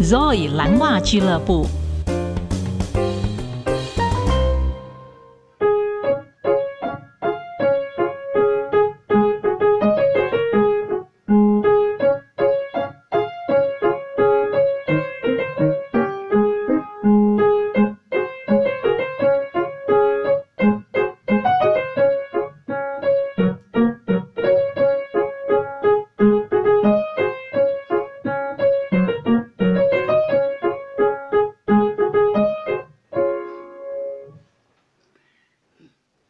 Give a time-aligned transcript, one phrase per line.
[0.00, 1.66] Zoe 蓝袜俱乐部。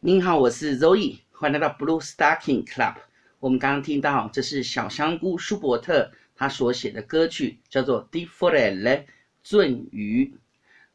[0.07, 2.95] 您好，我是 Zoe，欢迎来到 Blue Stocking Club。
[3.41, 9.03] 我们刚刚听到，这是小香菇舒伯特他所写的歌曲，叫做《Di Forelle》
[9.45, 10.33] 鱒鱼。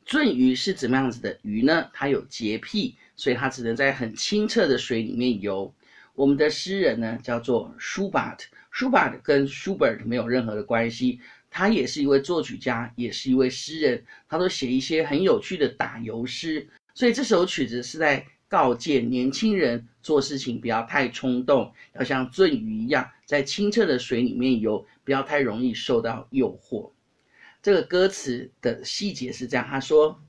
[0.07, 1.91] 鳟鱼是怎么样子的鱼呢？
[1.93, 5.71] 它有洁癖，所以它只能在很清澈的水里面游。
[6.15, 8.39] 我们的诗人呢，叫做 Schubert。
[8.73, 16.67] Schubert 跟 Schubert 没有任何的关系，他也是一位作曲家，也是一位诗人，他都写一些很有趣的打油诗。
[16.95, 18.27] 所以这首曲子是在。
[18.53, 26.91] 告诫年轻人做事情不要太冲动，要像鱒鱼一样在清澈的水里面游，不要太容易受到诱惑。
[27.63, 30.21] 这个歌词的细节是这样，他说：“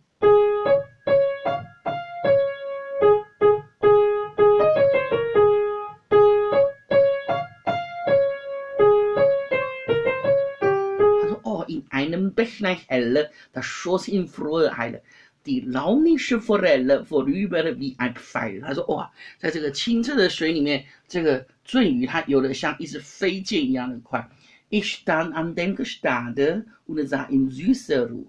[11.22, 15.02] 他说哦，in einem Bächlein helle, das schoss in frohe Eile。”
[15.46, 18.62] Die launische Forelle vorüber wie ein Pfeil。
[18.62, 24.26] 他说：“哇，在这个清澈的水里面，这个鳟鱼它游得像一只飞箭一样的快。
[24.70, 28.26] Ich stand an dem Gestade und sah in süßer Ruhe。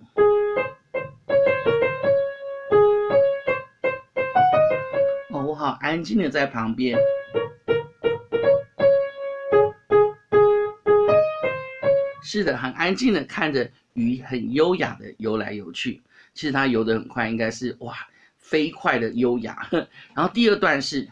[5.30, 6.98] 哦，我好安静的在旁边。
[12.24, 16.02] 是的，很安静的看着鱼很优雅的游来游去。”
[16.34, 17.94] 其实它游得很快，应该是哇，
[18.38, 19.66] 飞快的优雅。
[20.14, 21.08] 然后第二段是，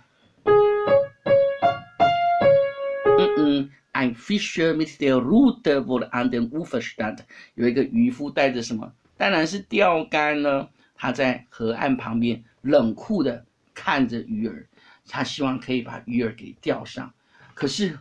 [3.18, 7.18] 嗯嗯，Ein Fischer mit der Rute wurde an dem Ufer stand，
[7.54, 8.92] 有一个渔夫带着什么？
[9.16, 10.68] 当然是钓竿呢。
[10.94, 13.44] 他在河岸旁边冷酷的
[13.74, 14.66] 看着鱼儿，
[15.08, 17.12] 他希望可以把鱼儿给钓上。
[17.54, 17.98] 可是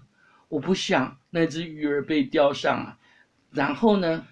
[0.49, 2.97] 我不想那只鱼儿被钓上啊。
[3.51, 4.25] 然后呢？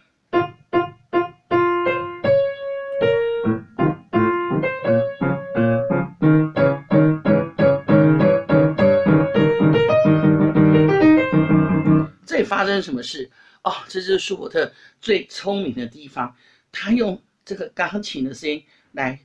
[12.50, 13.30] 发生什么事？
[13.64, 16.36] 哦，这就是舒伯特最聪明的地方。
[16.72, 19.20] 他用这个钢琴的声音来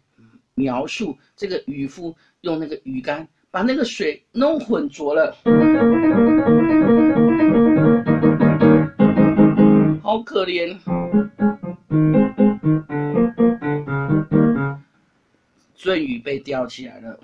[0.54, 5.34] 描述这个渔夫用那个鱼竿把那个水弄浑浊了，
[10.02, 10.76] 好可怜。
[15.78, 17.18] 鱒鱼被钓起来了。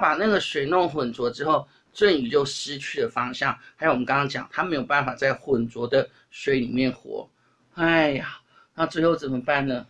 [0.00, 3.56] 把那个水弄浑浊之后，鱒鱼就失去了方向。
[3.76, 7.28] 还有我们刚刚讲，他没有办法在浑浊的水里面活。
[7.74, 8.40] 哎呀，
[8.74, 9.86] 那最后怎么办呢？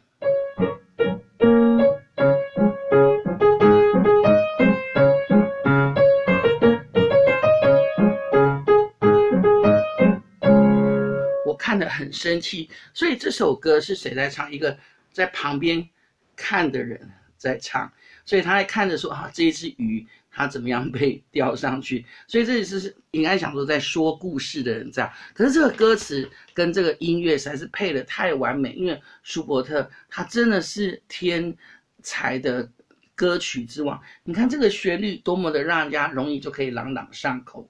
[11.46, 12.68] 我看得很生气。
[12.92, 14.50] 所以这首歌是谁在唱？
[14.52, 14.76] 一个
[15.12, 15.88] 在旁边
[16.34, 17.90] 看的人在唱。
[18.30, 22.06] 所以他还看着说啊，这一只鱼它怎么样被钓上去？
[22.28, 25.10] 所以这也是应该想说在说故事的人这样。
[25.34, 31.52] 可是这个歌词跟这个音乐实在是配得太完美，因为舒伯特他真的是天
[32.04, 32.70] 才的
[33.16, 34.00] 歌曲之王。
[34.22, 37.68] 你看这个旋律多么的让人家容易就可以朗朗上口。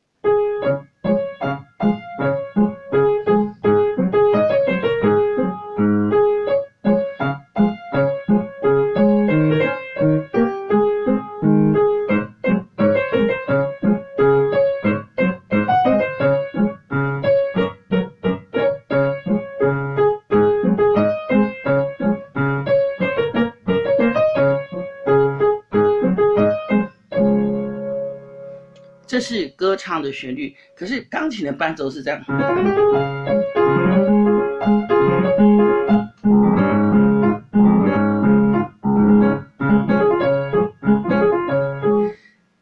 [29.10, 32.24] 这是歌唱的旋律，可是钢琴的伴奏是这样。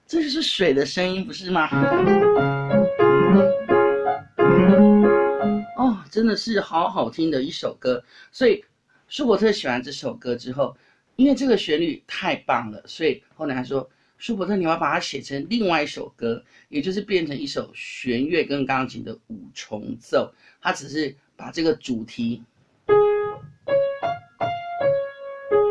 [0.07, 1.69] 这就是水的声音，不是吗？
[5.77, 8.03] 哦，真的是好好听的一首歌。
[8.33, 8.65] 所以
[9.07, 10.75] 舒伯特喜欢这首歌之后，
[11.17, 13.87] 因为这个旋律太棒了，所以后来他说。
[14.19, 20.33] 舒伯特你要把它写成另外一首歌，也就是变成一首弦乐跟钢琴的五重奏。
[20.61, 22.43] 它只是把这个主题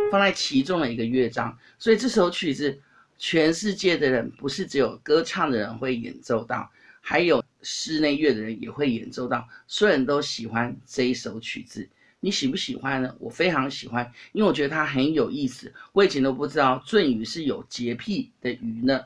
[0.09, 2.79] 放在其中的一个乐章，所以这首曲子
[3.17, 6.71] 全世界的人不是只有歌唱的人会演奏到，
[7.01, 11.87] 还有室内乐的人也会演奏到，所有人都喜欢这一首曲子。
[12.27, 13.15] 你喜不喜欢呢？
[13.19, 15.73] 我非常喜欢，因为我觉得它很有意思。
[15.93, 18.99] 我以前都不知道鳟鱼是有洁癖的鱼呢。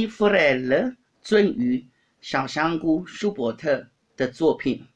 [0.00, 1.86] Die Forelle，鱒鱼，
[2.22, 3.86] 小香菇，舒伯特
[4.16, 4.86] 的作品。